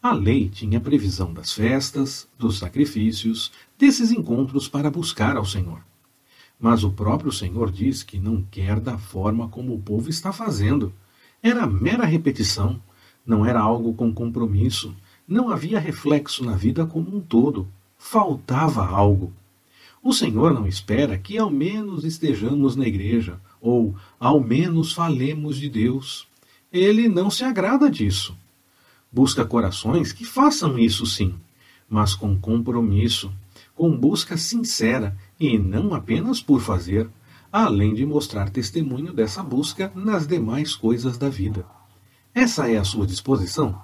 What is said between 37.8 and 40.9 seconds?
de mostrar testemunho dessa busca nas demais